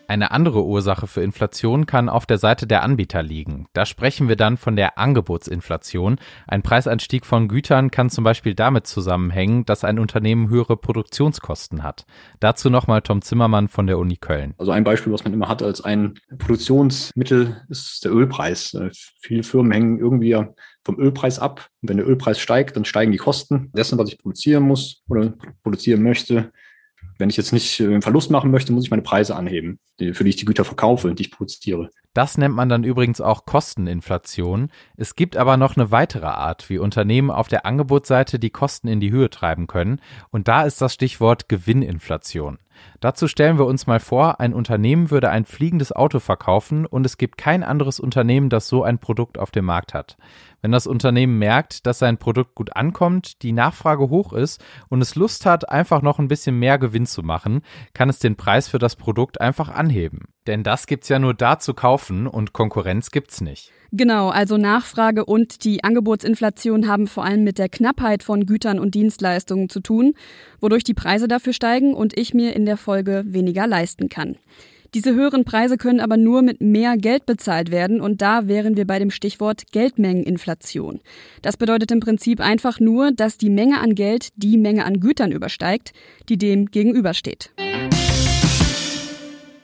Eine 0.10 0.32
andere 0.32 0.64
Ursache 0.64 1.06
für 1.06 1.22
Inflation 1.22 1.86
kann 1.86 2.08
auf 2.08 2.26
der 2.26 2.38
Seite 2.38 2.66
der 2.66 2.82
Anbieter 2.82 3.22
liegen. 3.22 3.68
Da 3.74 3.86
sprechen 3.86 4.30
wir 4.30 4.38
dann 4.38 4.56
von 4.56 4.78
der 4.78 4.98
Angebotsinflation. 4.98 6.16
Ein 6.48 6.62
Preisanstieg 6.62 7.26
von 7.26 7.50
Gütern 7.50 7.92
kann 7.92 8.10
zum 8.10 8.24
Beispiel 8.24 8.56
damit 8.56 8.88
zusammenhängen, 8.88 9.66
dass 9.66 9.84
ein 9.84 10.00
Unternehmen 10.00 10.48
höhere 10.48 10.78
Produktionskosten 10.78 11.84
hat. 11.84 12.06
Dazu 12.40 12.70
nochmal 12.70 13.02
Tom 13.02 13.22
Zimmermann 13.22 13.68
von 13.68 13.86
der 13.86 14.00
Uni 14.00 14.16
Köln. 14.16 14.54
Also 14.58 14.72
ein 14.72 14.86
Beispiel, 14.86 15.12
was 15.12 15.26
man 15.26 15.34
immer 15.34 15.50
hat 15.50 15.62
als 15.62 15.82
ein 15.82 16.14
Produktionsmittel, 16.38 17.62
ist 17.68 18.06
der 18.06 18.14
Ölpreis. 18.14 18.76
Äh, 18.76 18.92
viele 19.20 19.44
Firmen 19.44 19.74
hängen 19.74 20.00
irgendwie 20.00 20.42
vom 20.86 20.98
Ölpreis 20.98 21.38
ab. 21.38 21.68
Und 21.82 21.90
wenn 21.90 21.98
der 21.98 22.08
Ölpreis 22.08 22.40
steigt, 22.40 22.78
dann 22.78 22.86
steigen 22.86 23.12
die 23.12 23.18
Kosten 23.18 23.72
dessen, 23.76 23.98
was 23.98 24.08
ich 24.08 24.18
produzieren 24.18 24.64
muss 24.64 25.04
oder 25.10 25.34
produzieren 25.64 26.02
möchte. 26.02 26.54
Wenn 27.18 27.30
ich 27.30 27.38
jetzt 27.38 27.54
nicht 27.54 27.80
äh, 27.80 27.86
einen 27.86 28.02
Verlust 28.02 28.32
machen 28.32 28.52
möchte, 28.52 28.72
muss 28.74 28.86
ich 28.86 28.92
meine 28.92 29.02
Preise 29.02 29.36
anheben, 29.36 29.80
für 29.98 30.24
die 30.24 30.30
ich 30.30 30.36
die 30.36 30.46
Güter 30.46 30.66
verkaufe, 30.66 31.14
die 31.14 31.24
ich 31.24 31.32
produziere. 31.32 31.90
Das 32.14 32.38
nennt 32.38 32.56
man 32.56 32.68
dann 32.68 32.84
übrigens 32.84 33.22
auch 33.22 33.46
Kosteninflation. 33.46 34.72
Es 34.96 35.16
gibt 35.16 35.38
aber 35.38 35.56
noch 35.56 35.78
eine 35.78 35.92
weitere 35.92 36.26
Art, 36.26 36.68
wie 36.68 36.80
Unternehmen 36.80 37.30
auf 37.30 37.48
der 37.48 37.66
Angebotsseite 37.68 38.40
die 38.40 38.50
Kosten 38.50 38.88
in 38.88 39.00
die 39.00 39.12
Höhe 39.12 39.30
treiben 39.30 39.68
können. 39.68 40.02
Und 40.32 40.48
da 40.48 40.64
ist 40.64 40.82
das 40.82 40.96
Stichwort 40.96 41.48
Gewinninflation. 41.48 42.58
Dazu 43.00 43.28
stellen 43.28 43.58
wir 43.58 43.66
uns 43.66 43.88
mal 43.88 44.00
vor, 44.00 44.40
ein 44.40 44.54
Unternehmen 44.54 45.12
würde 45.12 45.30
ein 45.30 45.46
fliegendes 45.46 45.92
Auto 45.92 46.20
verkaufen 46.20 46.86
und 46.86 47.06
es 47.06 47.18
gibt 47.18 47.38
kein 47.38 47.64
anderes 47.64 48.00
Unternehmen, 48.00 48.50
das 48.50 48.68
so 48.68 48.84
ein 48.84 49.00
Produkt 49.00 49.38
auf 49.38 49.52
dem 49.52 49.66
Markt 49.66 49.94
hat. 49.94 50.18
Wenn 50.62 50.72
das 50.72 50.88
Unternehmen 50.88 51.38
merkt, 51.38 51.86
dass 51.86 52.00
sein 52.00 52.18
Produkt 52.18 52.56
gut 52.56 52.76
ankommt, 52.76 53.44
die 53.44 53.52
Nachfrage 53.52 54.10
hoch 54.10 54.34
ist 54.34 54.64
und 54.90 55.02
es 55.02 55.16
Lust 55.16 55.46
hat, 55.46 55.70
einfach 55.70 56.02
noch 56.02 56.18
ein 56.18 56.28
bisschen 56.28 56.58
mehr 56.58 56.80
Gewinn 56.80 57.06
zu 57.06 57.22
machen, 57.22 57.62
kann 57.94 58.10
es 58.10 58.20
den 58.20 58.36
Preis 58.36 58.68
für 58.68 58.80
das 58.80 58.96
Produkt 58.96 59.40
einfach 59.40 59.70
anheben. 59.70 60.26
Denn 60.48 60.64
das 60.64 60.88
gibt's 60.88 61.10
ja 61.10 61.20
nur 61.20 61.34
da 61.34 61.60
zu 61.60 61.74
kaufen 61.74 62.26
und 62.26 62.54
Konkurrenz 62.54 63.12
gibt's 63.12 63.42
nicht. 63.42 63.72
Genau, 63.92 64.30
also 64.30 64.58
Nachfrage 64.58 65.26
und 65.26 65.64
die 65.64 65.84
Angebotsinflation 65.84 66.88
haben 66.88 67.08
vor 67.08 67.24
allem 67.24 67.44
mit 67.44 67.58
der 67.58 67.70
Knappheit 67.70 68.22
von 68.22 68.46
Gütern 68.46 68.80
und 68.80 68.96
Dienstleistungen 68.96 69.70
zu 69.70 69.80
tun, 69.80 70.14
wodurch 70.60 70.84
die 70.84 70.94
Preise 70.94 71.28
dafür 71.28 71.54
steigen 71.54 71.94
und 71.94 72.18
ich 72.18 72.34
mir 72.34 72.56
in 72.56 72.66
der 72.66 72.78
Folge 72.78 73.24
weniger 73.26 73.66
leisten 73.66 74.10
kann. 74.10 74.36
Diese 74.94 75.14
höheren 75.14 75.44
Preise 75.44 75.78
können 75.78 76.00
aber 76.00 76.18
nur 76.18 76.42
mit 76.42 76.62
mehr 76.62 76.98
Geld 76.98 77.26
bezahlt 77.26 77.72
werden 77.72 78.00
und 78.02 78.22
da 78.22 78.48
wären 78.48 78.78
wir 78.78 78.88
bei 78.88 79.00
dem 79.00 79.12
Stichwort 79.12 79.64
Geldmengeninflation. 79.72 81.02
Das 81.42 81.58
bedeutet 81.58 81.92
im 81.92 82.00
Prinzip 82.00 82.40
einfach 82.40 82.80
nur, 82.80 83.12
dass 83.12 83.38
die 83.38 83.50
Menge 83.50 83.80
an 83.80 83.96
Geld 83.96 84.30
die 84.38 84.58
Menge 84.58 84.86
an 84.86 85.00
Gütern 85.00 85.32
übersteigt, 85.32 85.92
die 86.30 86.38
dem 86.38 86.68
gegenübersteht. 86.68 87.52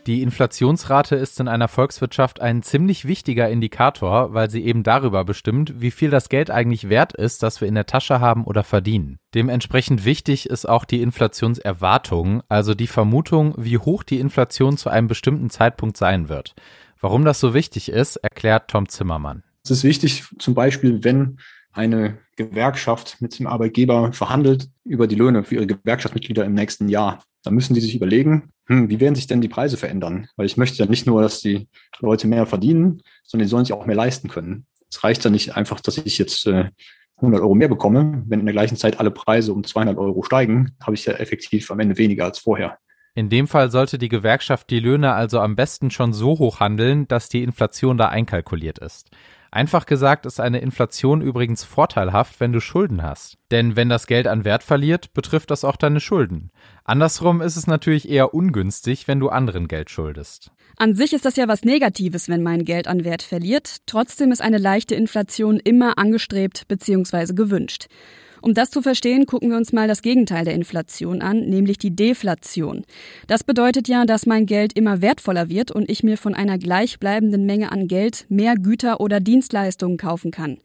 Die 0.05 0.21
Inflationsrate 0.21 1.15
ist 1.15 1.39
in 1.39 1.47
einer 1.47 1.69
Volkswirtschaft 1.69 2.41
ein 2.41 2.61
ziemlich 2.61 3.07
wichtiger 3.07 3.49
Indikator, 3.49 4.33
weil 4.33 4.49
sie 4.49 4.65
eben 4.65 4.83
darüber 4.83 5.23
bestimmt, 5.23 5.79
wie 5.79 5.91
viel 5.91 6.09
das 6.09 6.27
Geld 6.27 6.51
eigentlich 6.51 6.89
wert 6.89 7.13
ist, 7.13 7.41
das 7.41 7.61
wir 7.61 7.69
in 7.69 7.75
der 7.75 7.85
Tasche 7.85 8.19
haben 8.19 8.43
oder 8.43 8.65
verdienen. 8.65 9.17
Dementsprechend 9.33 10.03
wichtig 10.03 10.49
ist 10.49 10.67
auch 10.67 10.83
die 10.83 11.01
Inflationserwartung, 11.01 12.43
also 12.49 12.73
die 12.73 12.87
Vermutung, 12.87 13.55
wie 13.57 13.77
hoch 13.77 14.03
die 14.03 14.19
Inflation 14.19 14.75
zu 14.75 14.89
einem 14.89 15.07
bestimmten 15.07 15.49
Zeitpunkt 15.49 15.95
sein 15.95 16.27
wird. 16.27 16.53
Warum 16.99 17.23
das 17.23 17.39
so 17.39 17.53
wichtig 17.53 17.87
ist, 17.87 18.17
erklärt 18.17 18.69
Tom 18.69 18.89
Zimmermann. 18.89 19.43
Es 19.63 19.71
ist 19.71 19.85
wichtig, 19.85 20.25
zum 20.37 20.53
Beispiel, 20.53 21.01
wenn 21.05 21.37
eine 21.71 22.17
Gewerkschaft 22.35 23.21
mit 23.21 23.39
dem 23.39 23.47
Arbeitgeber 23.47 24.11
verhandelt 24.11 24.69
über 24.83 25.07
die 25.07 25.15
Löhne 25.15 25.45
für 25.45 25.55
ihre 25.55 25.67
Gewerkschaftsmitglieder 25.67 26.43
im 26.43 26.53
nächsten 26.53 26.89
Jahr. 26.89 27.23
Da 27.43 27.51
müssen 27.51 27.73
die 27.73 27.81
sich 27.81 27.95
überlegen, 27.95 28.49
hm, 28.67 28.89
wie 28.89 28.99
werden 28.99 29.15
sich 29.15 29.27
denn 29.27 29.41
die 29.41 29.49
Preise 29.49 29.77
verändern? 29.77 30.27
Weil 30.35 30.45
ich 30.45 30.57
möchte 30.57 30.77
ja 30.77 30.89
nicht 30.89 31.05
nur, 31.05 31.21
dass 31.21 31.41
die 31.41 31.67
Leute 31.99 32.27
mehr 32.27 32.45
verdienen, 32.45 33.01
sondern 33.23 33.45
die 33.45 33.49
sollen 33.49 33.65
sich 33.65 33.73
auch 33.73 33.85
mehr 33.85 33.95
leisten 33.95 34.29
können. 34.29 34.65
Es 34.89 35.03
reicht 35.03 35.23
ja 35.25 35.31
nicht 35.31 35.55
einfach, 35.55 35.81
dass 35.81 35.97
ich 35.97 36.17
jetzt 36.17 36.45
äh, 36.47 36.69
100 37.17 37.41
Euro 37.41 37.55
mehr 37.55 37.67
bekomme. 37.67 38.23
Wenn 38.27 38.39
in 38.39 38.45
der 38.45 38.53
gleichen 38.53 38.77
Zeit 38.77 38.99
alle 38.99 39.11
Preise 39.11 39.53
um 39.53 39.63
200 39.63 39.97
Euro 39.97 40.23
steigen, 40.23 40.75
habe 40.81 40.95
ich 40.95 41.05
ja 41.05 41.13
effektiv 41.13 41.71
am 41.71 41.79
Ende 41.79 41.97
weniger 41.97 42.25
als 42.25 42.39
vorher. 42.39 42.77
In 43.15 43.29
dem 43.29 43.47
Fall 43.47 43.69
sollte 43.69 43.97
die 43.97 44.09
Gewerkschaft 44.09 44.69
die 44.71 44.79
Löhne 44.79 45.13
also 45.13 45.39
am 45.39 45.55
besten 45.55 45.91
schon 45.91 46.13
so 46.13 46.39
hoch 46.39 46.59
handeln, 46.59 47.07
dass 47.07 47.29
die 47.29 47.43
Inflation 47.43 47.97
da 47.97 48.07
einkalkuliert 48.09 48.79
ist. 48.79 49.11
Einfach 49.53 49.85
gesagt 49.85 50.25
ist 50.25 50.39
eine 50.39 50.61
Inflation 50.61 51.21
übrigens 51.21 51.63
vorteilhaft, 51.63 52.39
wenn 52.39 52.51
du 52.51 52.59
Schulden 52.59 53.03
hast. 53.03 53.37
Denn 53.51 53.75
wenn 53.75 53.87
das 53.87 54.07
Geld 54.07 54.25
an 54.25 54.45
Wert 54.45 54.63
verliert, 54.63 55.13
betrifft 55.13 55.51
das 55.51 55.63
auch 55.63 55.75
deine 55.75 55.99
Schulden. 55.99 56.49
Andersrum 56.85 57.39
ist 57.39 57.55
es 57.55 57.67
natürlich 57.67 58.09
eher 58.09 58.33
ungünstig, 58.33 59.07
wenn 59.07 59.19
du 59.19 59.29
anderen 59.29 59.67
Geld 59.67 59.91
schuldest. 59.91 60.49
An 60.77 60.95
sich 60.95 61.13
ist 61.13 61.25
das 61.25 61.35
ja 61.35 61.47
was 61.47 61.65
Negatives, 61.65 62.29
wenn 62.29 62.41
mein 62.41 62.65
Geld 62.65 62.87
an 62.87 63.03
Wert 63.03 63.21
verliert. 63.21 63.77
Trotzdem 63.85 64.31
ist 64.31 64.41
eine 64.41 64.57
leichte 64.57 64.95
Inflation 64.95 65.59
immer 65.59 65.99
angestrebt 65.99 66.67
bzw. 66.67 67.35
gewünscht. 67.35 67.85
Um 68.43 68.53
das 68.53 68.71
zu 68.71 68.81
verstehen, 68.81 69.25
gucken 69.25 69.51
wir 69.51 69.55
uns 69.55 69.71
mal 69.71 69.87
das 69.87 70.01
Gegenteil 70.01 70.43
der 70.43 70.53
Inflation 70.53 71.21
an, 71.21 71.39
nämlich 71.47 71.77
die 71.77 71.95
Deflation. 71.95 72.83
Das 73.25 73.45
bedeutet 73.45 73.87
ja, 73.87 74.03
dass 74.03 74.25
mein 74.25 74.45
Geld 74.45 74.73
immer 74.73 75.01
wertvoller 75.01 75.47
wird 75.47 75.71
und 75.71 75.89
ich 75.89 76.03
mir 76.03 76.17
von 76.17 76.35
einer 76.35 76.57
gleichbleibenden 76.57 77.45
Menge 77.45 77.71
an 77.71 77.87
Geld 77.87 78.25
mehr 78.27 78.55
Güter 78.55 78.99
oder 78.99 79.21
Dienstleistungen 79.21 79.95
kaufen 79.95 80.31
kann. 80.31 80.57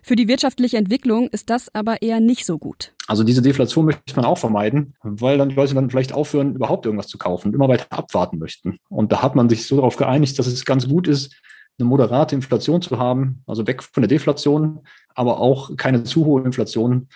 Für 0.00 0.14
die 0.14 0.28
wirtschaftliche 0.28 0.76
Entwicklung 0.76 1.26
ist 1.26 1.50
das 1.50 1.74
aber 1.74 2.02
eher 2.02 2.20
nicht 2.20 2.46
so 2.46 2.56
gut. 2.56 2.92
Also 3.08 3.24
diese 3.24 3.42
Deflation 3.42 3.86
möchte 3.86 4.14
man 4.14 4.26
auch 4.26 4.38
vermeiden, 4.38 4.94
weil 5.02 5.36
dann 5.36 5.48
die 5.48 5.56
Leute 5.56 5.74
dann 5.74 5.90
vielleicht 5.90 6.12
aufhören, 6.12 6.54
überhaupt 6.54 6.86
irgendwas 6.86 7.08
zu 7.08 7.18
kaufen 7.18 7.52
immer 7.52 7.66
weiter 7.66 7.86
abwarten 7.90 8.38
möchten. 8.38 8.78
Und 8.88 9.10
da 9.10 9.22
hat 9.22 9.34
man 9.34 9.48
sich 9.48 9.66
so 9.66 9.74
darauf 9.74 9.96
geeinigt, 9.96 10.38
dass 10.38 10.46
es 10.46 10.64
ganz 10.64 10.88
gut 10.88 11.08
ist, 11.08 11.34
eine 11.78 11.88
moderate 11.88 12.34
Inflation 12.34 12.82
zu 12.82 12.98
haben, 12.98 13.42
also 13.46 13.66
weg 13.66 13.82
von 13.82 14.02
der 14.02 14.08
Deflation, 14.08 14.80
aber 15.14 15.40
auch 15.40 15.76
keine 15.76 16.04
zu 16.04 16.24
hohe 16.24 16.42
Inflation, 16.42 17.08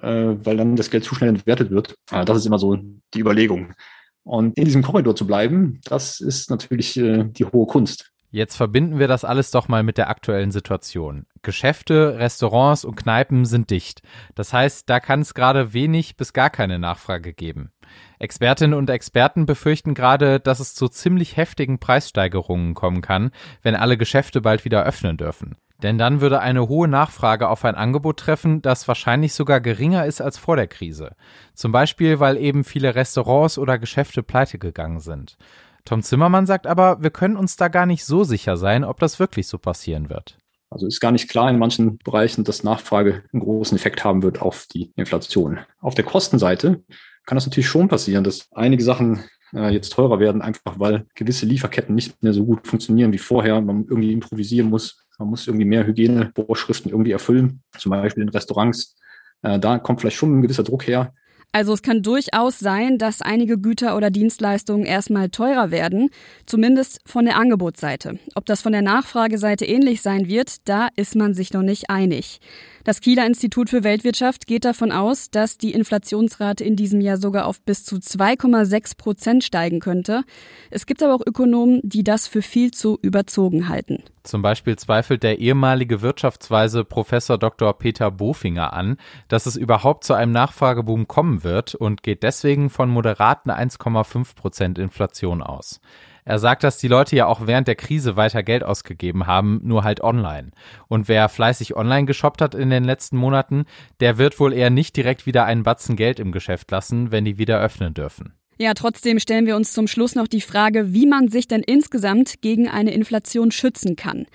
äh, 0.00 0.36
weil 0.44 0.56
dann 0.56 0.76
das 0.76 0.90
Geld 0.90 1.04
zu 1.04 1.14
schnell 1.14 1.30
entwertet 1.30 1.70
wird. 1.70 1.96
Äh, 2.10 2.24
das 2.24 2.38
ist 2.38 2.46
immer 2.46 2.58
so 2.58 2.76
die 3.14 3.20
Überlegung. 3.20 3.74
Und 4.22 4.56
in 4.56 4.64
diesem 4.64 4.82
Korridor 4.82 5.16
zu 5.16 5.26
bleiben, 5.26 5.80
das 5.84 6.20
ist 6.20 6.50
natürlich 6.50 6.96
äh, 6.96 7.24
die 7.24 7.44
hohe 7.44 7.66
Kunst. 7.66 8.09
Jetzt 8.32 8.56
verbinden 8.56 9.00
wir 9.00 9.08
das 9.08 9.24
alles 9.24 9.50
doch 9.50 9.66
mal 9.66 9.82
mit 9.82 9.98
der 9.98 10.08
aktuellen 10.08 10.52
Situation. 10.52 11.26
Geschäfte, 11.42 12.16
Restaurants 12.18 12.84
und 12.84 12.94
Kneipen 12.94 13.44
sind 13.44 13.70
dicht. 13.70 14.02
Das 14.36 14.52
heißt, 14.52 14.88
da 14.88 15.00
kann 15.00 15.20
es 15.20 15.34
gerade 15.34 15.72
wenig 15.72 16.16
bis 16.16 16.32
gar 16.32 16.48
keine 16.48 16.78
Nachfrage 16.78 17.32
geben. 17.32 17.72
Expertinnen 18.20 18.78
und 18.78 18.88
Experten 18.88 19.46
befürchten 19.46 19.94
gerade, 19.94 20.38
dass 20.38 20.60
es 20.60 20.76
zu 20.76 20.88
ziemlich 20.88 21.36
heftigen 21.36 21.80
Preissteigerungen 21.80 22.74
kommen 22.74 23.02
kann, 23.02 23.32
wenn 23.62 23.74
alle 23.74 23.96
Geschäfte 23.96 24.40
bald 24.40 24.64
wieder 24.64 24.84
öffnen 24.84 25.16
dürfen. 25.16 25.56
Denn 25.82 25.98
dann 25.98 26.20
würde 26.20 26.40
eine 26.40 26.68
hohe 26.68 26.86
Nachfrage 26.86 27.48
auf 27.48 27.64
ein 27.64 27.74
Angebot 27.74 28.18
treffen, 28.18 28.62
das 28.62 28.86
wahrscheinlich 28.86 29.32
sogar 29.32 29.60
geringer 29.60 30.04
ist 30.04 30.20
als 30.20 30.38
vor 30.38 30.54
der 30.54 30.68
Krise. 30.68 31.16
Zum 31.54 31.72
Beispiel, 31.72 32.20
weil 32.20 32.36
eben 32.36 32.62
viele 32.64 32.94
Restaurants 32.94 33.58
oder 33.58 33.78
Geschäfte 33.78 34.22
pleite 34.22 34.58
gegangen 34.58 35.00
sind. 35.00 35.36
Tom 35.84 36.02
Zimmermann 36.02 36.46
sagt 36.46 36.66
aber, 36.66 37.02
wir 37.02 37.10
können 37.10 37.36
uns 37.36 37.56
da 37.56 37.68
gar 37.68 37.86
nicht 37.86 38.04
so 38.04 38.24
sicher 38.24 38.56
sein, 38.56 38.84
ob 38.84 39.00
das 39.00 39.18
wirklich 39.18 39.46
so 39.46 39.58
passieren 39.58 40.10
wird. 40.10 40.36
Also 40.70 40.86
ist 40.86 41.00
gar 41.00 41.10
nicht 41.10 41.28
klar 41.28 41.50
in 41.50 41.58
manchen 41.58 41.98
Bereichen, 41.98 42.44
dass 42.44 42.62
Nachfrage 42.62 43.24
einen 43.32 43.42
großen 43.42 43.76
Effekt 43.76 44.04
haben 44.04 44.22
wird 44.22 44.40
auf 44.40 44.66
die 44.72 44.92
Inflation. 44.94 45.58
Auf 45.80 45.94
der 45.94 46.04
Kostenseite 46.04 46.84
kann 47.26 47.36
das 47.36 47.46
natürlich 47.46 47.68
schon 47.68 47.88
passieren, 47.88 48.22
dass 48.22 48.48
einige 48.52 48.84
Sachen 48.84 49.24
äh, 49.52 49.70
jetzt 49.70 49.92
teurer 49.92 50.20
werden, 50.20 50.42
einfach 50.42 50.78
weil 50.78 51.06
gewisse 51.14 51.44
Lieferketten 51.44 51.94
nicht 51.94 52.22
mehr 52.22 52.32
so 52.32 52.44
gut 52.44 52.68
funktionieren 52.68 53.12
wie 53.12 53.18
vorher. 53.18 53.60
Man 53.60 53.84
irgendwie 53.84 54.12
improvisieren 54.12 54.70
muss. 54.70 55.04
Man 55.18 55.28
muss 55.28 55.46
irgendwie 55.46 55.66
mehr 55.66 55.86
Hygienevorschriften 55.86 56.90
irgendwie 56.90 57.12
erfüllen, 57.12 57.62
zum 57.76 57.90
Beispiel 57.90 58.22
in 58.22 58.28
Restaurants. 58.28 58.96
Äh, 59.42 59.58
da 59.58 59.78
kommt 59.78 60.00
vielleicht 60.00 60.16
schon 60.16 60.38
ein 60.38 60.42
gewisser 60.42 60.62
Druck 60.62 60.86
her. 60.86 61.12
Also 61.52 61.74
es 61.74 61.82
kann 61.82 62.02
durchaus 62.02 62.60
sein, 62.60 62.96
dass 62.96 63.22
einige 63.22 63.58
Güter 63.58 63.96
oder 63.96 64.10
Dienstleistungen 64.10 64.86
erstmal 64.86 65.30
teurer 65.30 65.72
werden, 65.72 66.10
zumindest 66.46 67.00
von 67.04 67.24
der 67.24 67.36
Angebotsseite. 67.36 68.20
Ob 68.36 68.46
das 68.46 68.62
von 68.62 68.70
der 68.70 68.82
Nachfrageseite 68.82 69.64
ähnlich 69.64 70.00
sein 70.00 70.28
wird, 70.28 70.68
da 70.68 70.88
ist 70.94 71.16
man 71.16 71.34
sich 71.34 71.52
noch 71.52 71.62
nicht 71.62 71.90
einig. 71.90 72.38
Das 72.82 73.02
Kieler 73.02 73.26
Institut 73.26 73.68
für 73.68 73.84
Weltwirtschaft 73.84 74.46
geht 74.46 74.64
davon 74.64 74.90
aus, 74.90 75.30
dass 75.30 75.58
die 75.58 75.72
Inflationsrate 75.72 76.64
in 76.64 76.76
diesem 76.76 77.02
Jahr 77.02 77.18
sogar 77.18 77.46
auf 77.46 77.60
bis 77.60 77.84
zu 77.84 77.96
2,6 77.96 78.96
Prozent 78.96 79.44
steigen 79.44 79.80
könnte. 79.80 80.22
Es 80.70 80.86
gibt 80.86 81.02
aber 81.02 81.14
auch 81.14 81.26
Ökonomen, 81.26 81.80
die 81.82 82.04
das 82.04 82.26
für 82.26 82.40
viel 82.40 82.70
zu 82.70 82.98
überzogen 83.02 83.68
halten. 83.68 84.02
Zum 84.22 84.40
Beispiel 84.40 84.76
zweifelt 84.76 85.22
der 85.22 85.40
ehemalige 85.40 86.00
Wirtschaftsweise 86.00 86.84
Professor 86.84 87.36
Dr. 87.36 87.76
Peter 87.78 88.10
Bofinger 88.10 88.72
an, 88.72 88.96
dass 89.28 89.44
es 89.44 89.56
überhaupt 89.56 90.04
zu 90.04 90.14
einem 90.14 90.32
Nachfrageboom 90.32 91.06
kommen 91.06 91.44
wird 91.44 91.74
und 91.74 92.02
geht 92.02 92.22
deswegen 92.22 92.70
von 92.70 92.88
moderaten 92.88 93.50
1,5 93.50 94.34
Prozent 94.36 94.78
Inflation 94.78 95.42
aus. 95.42 95.80
Er 96.24 96.38
sagt, 96.38 96.64
dass 96.64 96.78
die 96.78 96.88
Leute 96.88 97.16
ja 97.16 97.26
auch 97.26 97.46
während 97.46 97.68
der 97.68 97.76
Krise 97.76 98.16
weiter 98.16 98.42
Geld 98.42 98.64
ausgegeben 98.64 99.26
haben, 99.26 99.60
nur 99.62 99.84
halt 99.84 100.02
online. 100.02 100.50
Und 100.88 101.08
wer 101.08 101.28
fleißig 101.28 101.76
online 101.76 102.06
geshoppt 102.06 102.42
hat 102.42 102.54
in 102.54 102.70
den 102.70 102.84
letzten 102.84 103.16
Monaten, 103.16 103.64
der 104.00 104.18
wird 104.18 104.38
wohl 104.38 104.52
eher 104.52 104.70
nicht 104.70 104.96
direkt 104.96 105.26
wieder 105.26 105.44
einen 105.44 105.62
Batzen 105.62 105.96
Geld 105.96 106.20
im 106.20 106.32
Geschäft 106.32 106.70
lassen, 106.70 107.10
wenn 107.10 107.24
die 107.24 107.38
wieder 107.38 107.60
öffnen 107.60 107.94
dürfen. 107.94 108.34
Ja, 108.58 108.74
trotzdem 108.74 109.18
stellen 109.18 109.46
wir 109.46 109.56
uns 109.56 109.72
zum 109.72 109.86
Schluss 109.86 110.14
noch 110.14 110.28
die 110.28 110.42
Frage, 110.42 110.92
wie 110.92 111.06
man 111.06 111.28
sich 111.28 111.48
denn 111.48 111.62
insgesamt 111.62 112.42
gegen 112.42 112.68
eine 112.68 112.92
Inflation 112.92 113.52
schützen 113.52 113.96
kann. 113.96 114.26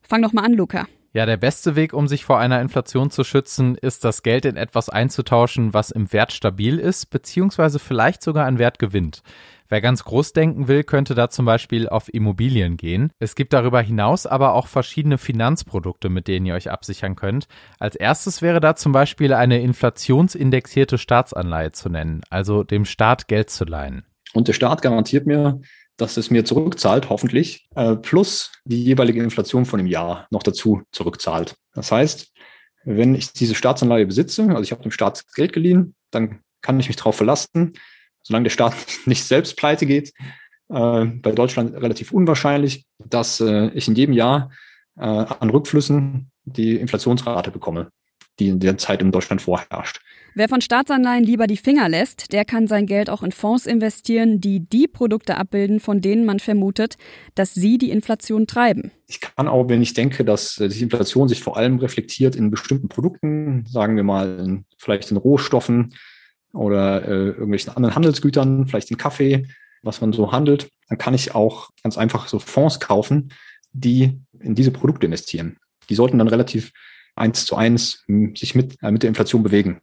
Fang 0.00 0.22
doch 0.22 0.32
mal 0.32 0.44
an, 0.44 0.54
Luca. 0.54 0.86
Ja, 1.12 1.26
der 1.26 1.36
beste 1.36 1.76
Weg, 1.76 1.92
um 1.92 2.08
sich 2.08 2.24
vor 2.24 2.40
einer 2.40 2.60
Inflation 2.60 3.10
zu 3.10 3.22
schützen, 3.22 3.76
ist 3.76 4.02
das 4.02 4.24
Geld 4.24 4.46
in 4.46 4.56
etwas 4.56 4.88
einzutauschen, 4.88 5.72
was 5.72 5.92
im 5.92 6.12
Wert 6.12 6.32
stabil 6.32 6.80
ist, 6.80 7.10
beziehungsweise 7.10 7.78
vielleicht 7.78 8.20
sogar 8.20 8.46
an 8.46 8.58
Wert 8.58 8.80
gewinnt. 8.80 9.22
Wer 9.68 9.80
ganz 9.80 10.04
groß 10.04 10.32
denken 10.32 10.68
will, 10.68 10.84
könnte 10.84 11.14
da 11.14 11.30
zum 11.30 11.46
Beispiel 11.46 11.88
auf 11.88 12.12
Immobilien 12.12 12.76
gehen. 12.76 13.10
Es 13.18 13.34
gibt 13.34 13.52
darüber 13.52 13.80
hinaus 13.80 14.26
aber 14.26 14.52
auch 14.52 14.66
verschiedene 14.66 15.18
Finanzprodukte, 15.18 16.10
mit 16.10 16.28
denen 16.28 16.46
ihr 16.46 16.54
euch 16.54 16.70
absichern 16.70 17.16
könnt. 17.16 17.46
Als 17.78 17.96
erstes 17.96 18.42
wäre 18.42 18.60
da 18.60 18.76
zum 18.76 18.92
Beispiel 18.92 19.32
eine 19.32 19.60
inflationsindexierte 19.60 20.98
Staatsanleihe 20.98 21.72
zu 21.72 21.88
nennen, 21.88 22.20
also 22.28 22.62
dem 22.62 22.84
Staat 22.84 23.26
Geld 23.26 23.50
zu 23.50 23.64
leihen. 23.64 24.04
Und 24.34 24.48
der 24.48 24.52
Staat 24.52 24.82
garantiert 24.82 25.26
mir, 25.26 25.60
dass 25.96 26.16
es 26.16 26.30
mir 26.30 26.44
zurückzahlt, 26.44 27.08
hoffentlich, 27.08 27.68
äh, 27.76 27.94
plus 27.94 28.52
die 28.64 28.82
jeweilige 28.82 29.22
Inflation 29.22 29.64
von 29.64 29.78
dem 29.78 29.86
Jahr 29.86 30.26
noch 30.30 30.42
dazu 30.42 30.82
zurückzahlt. 30.90 31.54
Das 31.72 31.92
heißt, 31.92 32.32
wenn 32.84 33.14
ich 33.14 33.32
diese 33.32 33.54
Staatsanleihe 33.54 34.06
besitze, 34.06 34.42
also 34.48 34.62
ich 34.62 34.72
habe 34.72 34.82
dem 34.82 34.90
Staat 34.90 35.24
Geld 35.34 35.52
geliehen, 35.52 35.94
dann 36.10 36.40
kann 36.60 36.80
ich 36.80 36.88
mich 36.88 36.96
darauf 36.96 37.16
verlassen, 37.16 37.74
solange 38.24 38.44
der 38.44 38.50
Staat 38.50 38.74
nicht 39.06 39.22
selbst 39.22 39.56
pleite 39.56 39.86
geht, 39.86 40.12
äh, 40.70 41.04
bei 41.04 41.32
Deutschland 41.32 41.74
relativ 41.74 42.10
unwahrscheinlich, 42.10 42.86
dass 42.98 43.40
äh, 43.40 43.68
ich 43.68 43.86
in 43.86 43.94
jedem 43.94 44.14
Jahr 44.14 44.50
äh, 44.96 45.04
an 45.04 45.50
Rückflüssen 45.50 46.30
die 46.44 46.76
Inflationsrate 46.76 47.50
bekomme, 47.50 47.90
die 48.38 48.48
in 48.48 48.60
der 48.60 48.78
Zeit 48.78 49.02
in 49.02 49.12
Deutschland 49.12 49.42
vorherrscht. 49.42 50.00
Wer 50.36 50.48
von 50.48 50.60
Staatsanleihen 50.60 51.22
lieber 51.22 51.46
die 51.46 51.56
Finger 51.56 51.88
lässt, 51.88 52.32
der 52.32 52.44
kann 52.44 52.66
sein 52.66 52.86
Geld 52.86 53.08
auch 53.08 53.22
in 53.22 53.30
Fonds 53.30 53.66
investieren, 53.66 54.40
die 54.40 54.58
die 54.68 54.88
Produkte 54.88 55.36
abbilden, 55.36 55.78
von 55.78 56.00
denen 56.00 56.24
man 56.24 56.40
vermutet, 56.40 56.96
dass 57.36 57.54
sie 57.54 57.78
die 57.78 57.90
Inflation 57.90 58.48
treiben. 58.48 58.90
Ich 59.06 59.20
kann 59.20 59.46
auch, 59.46 59.68
wenn 59.68 59.80
ich 59.80 59.94
denke, 59.94 60.24
dass 60.24 60.56
die 60.56 60.82
Inflation 60.82 61.28
sich 61.28 61.40
vor 61.40 61.56
allem 61.56 61.78
reflektiert 61.78 62.34
in 62.34 62.50
bestimmten 62.50 62.88
Produkten, 62.88 63.64
sagen 63.66 63.94
wir 63.94 64.02
mal 64.02 64.40
in, 64.40 64.64
vielleicht 64.76 65.12
in 65.12 65.18
Rohstoffen, 65.18 65.94
oder 66.54 67.06
äh, 67.06 67.28
irgendwelchen 67.28 67.76
anderen 67.76 67.94
Handelsgütern, 67.94 68.66
vielleicht 68.66 68.90
den 68.90 68.96
Kaffee, 68.96 69.46
was 69.82 70.00
man 70.00 70.12
so 70.12 70.32
handelt, 70.32 70.70
dann 70.88 70.98
kann 70.98 71.14
ich 71.14 71.34
auch 71.34 71.70
ganz 71.82 71.98
einfach 71.98 72.28
so 72.28 72.38
Fonds 72.38 72.80
kaufen, 72.80 73.32
die 73.72 74.20
in 74.40 74.54
diese 74.54 74.70
Produkte 74.70 75.06
investieren. 75.06 75.58
Die 75.88 75.94
sollten 75.94 76.18
dann 76.18 76.28
relativ 76.28 76.72
eins 77.16 77.44
zu 77.44 77.56
eins 77.56 78.04
hm, 78.06 78.34
sich 78.36 78.54
mit, 78.54 78.82
äh, 78.82 78.90
mit 78.90 79.02
der 79.02 79.08
Inflation 79.08 79.42
bewegen, 79.42 79.80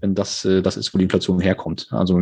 wenn 0.00 0.14
das 0.14 0.44
äh, 0.44 0.62
das 0.62 0.76
ist, 0.76 0.92
wo 0.92 0.98
die 0.98 1.04
Inflation 1.04 1.40
herkommt. 1.40 1.88
Also 1.90 2.20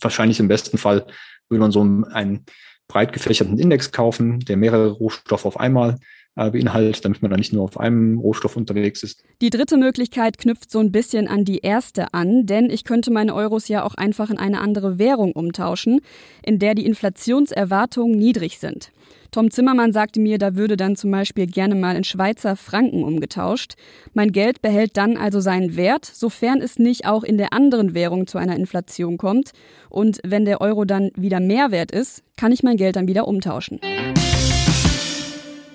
wahrscheinlich 0.00 0.40
im 0.40 0.48
besten 0.48 0.78
Fall 0.78 1.06
würde 1.48 1.60
man 1.60 1.72
so 1.72 1.80
einen 1.80 2.44
breit 2.86 3.12
gefächerten 3.12 3.58
Index 3.58 3.92
kaufen, 3.92 4.40
der 4.40 4.56
mehrere 4.56 4.90
Rohstoffe 4.90 5.44
auf 5.44 5.60
einmal 5.60 5.96
äh, 6.38 6.92
damit 7.02 7.22
man 7.22 7.30
da 7.30 7.36
nicht 7.36 7.52
nur 7.52 7.64
auf 7.64 7.78
einem 7.78 8.18
Rohstoff 8.18 8.56
unterwegs 8.56 9.02
ist. 9.02 9.24
Die 9.42 9.50
dritte 9.50 9.76
Möglichkeit 9.76 10.38
knüpft 10.38 10.70
so 10.70 10.78
ein 10.78 10.92
bisschen 10.92 11.28
an 11.28 11.44
die 11.44 11.58
erste 11.58 12.14
an, 12.14 12.46
denn 12.46 12.70
ich 12.70 12.84
könnte 12.84 13.10
meine 13.10 13.34
Euros 13.34 13.68
ja 13.68 13.84
auch 13.84 13.94
einfach 13.94 14.30
in 14.30 14.38
eine 14.38 14.60
andere 14.60 14.98
Währung 14.98 15.32
umtauschen, 15.32 16.00
in 16.44 16.58
der 16.58 16.74
die 16.74 16.86
Inflationserwartungen 16.86 18.16
niedrig 18.16 18.58
sind. 18.58 18.90
Tom 19.30 19.50
Zimmermann 19.50 19.92
sagte 19.92 20.20
mir, 20.20 20.38
da 20.38 20.56
würde 20.56 20.76
dann 20.76 20.96
zum 20.96 21.10
Beispiel 21.10 21.46
gerne 21.46 21.74
mal 21.74 21.96
in 21.96 22.04
Schweizer 22.04 22.56
Franken 22.56 23.04
umgetauscht. 23.04 23.74
Mein 24.14 24.32
Geld 24.32 24.62
behält 24.62 24.96
dann 24.96 25.18
also 25.18 25.40
seinen 25.40 25.76
Wert, 25.76 26.06
sofern 26.06 26.62
es 26.62 26.78
nicht 26.78 27.06
auch 27.06 27.24
in 27.24 27.36
der 27.36 27.52
anderen 27.52 27.92
Währung 27.92 28.26
zu 28.26 28.38
einer 28.38 28.56
Inflation 28.56 29.18
kommt. 29.18 29.52
Und 29.90 30.20
wenn 30.24 30.46
der 30.46 30.62
Euro 30.62 30.86
dann 30.86 31.10
wieder 31.14 31.40
mehr 31.40 31.70
wert 31.70 31.92
ist, 31.92 32.22
kann 32.38 32.52
ich 32.52 32.62
mein 32.62 32.78
Geld 32.78 32.96
dann 32.96 33.08
wieder 33.08 33.28
umtauschen. 33.28 33.80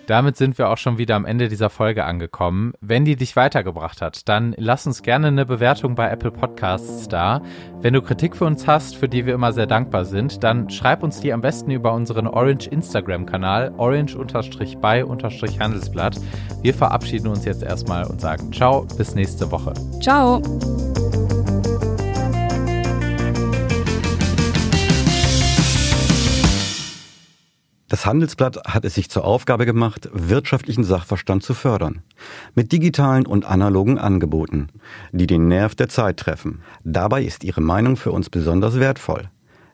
Damit 0.07 0.37
sind 0.37 0.57
wir 0.57 0.69
auch 0.69 0.77
schon 0.77 0.97
wieder 0.97 1.15
am 1.15 1.25
Ende 1.25 1.47
dieser 1.47 1.69
Folge 1.69 2.03
angekommen. 2.03 2.73
Wenn 2.81 3.05
die 3.05 3.15
dich 3.15 3.35
weitergebracht 3.35 4.01
hat, 4.01 4.27
dann 4.27 4.53
lass 4.57 4.85
uns 4.85 5.01
gerne 5.01 5.27
eine 5.27 5.45
Bewertung 5.45 5.95
bei 5.95 6.09
Apple 6.09 6.31
Podcasts 6.31 7.07
da. 7.07 7.41
Wenn 7.81 7.93
du 7.93 8.01
Kritik 8.01 8.35
für 8.35 8.43
uns 8.45 8.67
hast, 8.67 8.97
für 8.97 9.07
die 9.07 9.25
wir 9.25 9.33
immer 9.33 9.53
sehr 9.53 9.67
dankbar 9.67 10.03
sind, 10.05 10.43
dann 10.43 10.69
schreib 10.69 11.03
uns 11.03 11.21
die 11.21 11.31
am 11.31 11.41
besten 11.41 11.71
über 11.71 11.93
unseren 11.93 12.27
Orange 12.27 12.67
Instagram-Kanal 12.67 13.73
orange-by-handelsblatt. 13.77 16.19
Wir 16.61 16.73
verabschieden 16.73 17.27
uns 17.27 17.45
jetzt 17.45 17.63
erstmal 17.63 18.05
und 18.05 18.19
sagen 18.19 18.51
ciao, 18.51 18.85
bis 18.97 19.15
nächste 19.15 19.49
Woche. 19.51 19.73
Ciao. 20.01 20.41
Das 27.93 28.07
Handelsblatt 28.07 28.57
hat 28.65 28.85
es 28.85 28.95
sich 28.95 29.11
zur 29.11 29.23
Aufgabe 29.23 29.67
gemacht, 29.67 30.09
wirtschaftlichen 30.11 30.83
Sachverstand 30.83 31.43
zu 31.43 31.53
fördern. 31.53 32.01
Mit 32.55 32.71
digitalen 32.71 33.27
und 33.27 33.45
analogen 33.45 33.99
Angeboten, 33.99 34.69
die 35.11 35.27
den 35.27 35.47
Nerv 35.47 35.75
der 35.75 35.89
Zeit 35.89 36.17
treffen. 36.17 36.63
Dabei 36.83 37.21
ist 37.21 37.43
Ihre 37.43 37.61
Meinung 37.61 37.95
für 37.95 38.11
uns 38.11 38.31
besonders 38.31 38.79
wertvoll. 38.79 39.29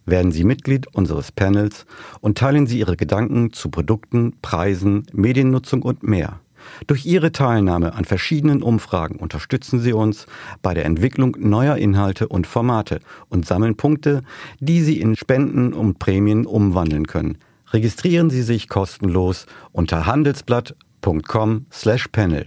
Werden 0.06 0.34
Sie 0.34 0.44
Mitglied 0.44 0.94
unseres 0.94 1.32
Panels 1.32 1.86
und 2.20 2.38
teilen 2.38 2.68
Sie 2.68 2.80
Ihre 2.80 2.98
Gedanken 2.98 3.54
zu 3.54 3.70
Produkten, 3.70 4.34
Preisen, 4.42 5.08
Mediennutzung 5.14 5.82
und 5.82 6.04
mehr. 6.04 6.42
Durch 6.88 7.06
Ihre 7.06 7.32
Teilnahme 7.32 7.94
an 7.94 8.04
verschiedenen 8.04 8.64
Umfragen 8.64 9.16
unterstützen 9.16 9.80
Sie 9.80 9.94
uns 9.94 10.26
bei 10.62 10.74
der 10.74 10.84
Entwicklung 10.84 11.38
neuer 11.40 11.78
Inhalte 11.78 12.28
und 12.28 12.48
Formate 12.48 13.00
und 13.30 13.46
sammeln 13.46 13.78
Punkte, 13.78 14.24
die 14.60 14.82
Sie 14.82 15.00
in 15.00 15.16
Spenden 15.16 15.72
und 15.72 16.00
Prämien 16.00 16.46
umwandeln 16.46 17.08
können. 17.08 17.38
Registrieren 17.72 18.30
Sie 18.30 18.42
sich 18.42 18.70
kostenlos 18.70 19.46
unter 19.72 20.06
handelsblatt.com/panel. 20.06 22.46